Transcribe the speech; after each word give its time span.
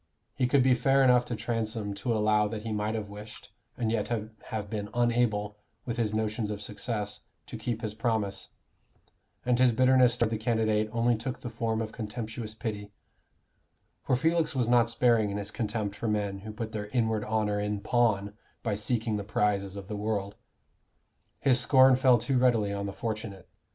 He 0.33 0.47
could 0.47 0.63
be 0.63 0.73
fair 0.73 1.03
enough 1.03 1.25
to 1.25 1.35
Transome 1.35 1.93
to 1.93 2.11
allow 2.11 2.47
that 2.47 2.63
he 2.63 2.71
might 2.73 2.95
have 2.95 3.07
wished, 3.07 3.51
and 3.77 3.91
yet 3.91 4.07
have 4.07 4.67
been 4.67 4.89
unable, 4.95 5.57
with 5.85 5.97
his 5.97 6.11
notions 6.11 6.49
of 6.49 6.59
success, 6.59 7.19
to 7.45 7.55
keep 7.55 7.83
his 7.83 7.93
promise; 7.93 8.49
and 9.45 9.59
his 9.59 9.71
bitterness 9.71 10.17
toward 10.17 10.31
the 10.31 10.39
candidate 10.39 10.89
only 10.91 11.15
took 11.15 11.41
the 11.41 11.51
form 11.51 11.83
of 11.83 11.91
contemptuous 11.91 12.55
pity; 12.55 12.91
for 14.01 14.15
Felix 14.15 14.55
was 14.55 14.67
not 14.67 14.89
sparing 14.89 15.29
in 15.29 15.37
his 15.37 15.51
contempt 15.51 15.95
for 15.95 16.07
men 16.07 16.39
who 16.39 16.51
put 16.51 16.71
their 16.71 16.87
inward 16.87 17.23
honor 17.25 17.59
in 17.59 17.79
pawn 17.79 18.33
by 18.63 18.73
seeking 18.73 19.17
the 19.17 19.23
prizes 19.23 19.75
of 19.75 19.87
the 19.87 19.95
world. 19.95 20.33
His 21.41 21.59
scorn 21.59 21.95
fell 21.95 22.17
too 22.17 22.39
readily 22.39 22.73
on 22.73 22.87
the 22.87 22.91
fortunate. 22.91 23.47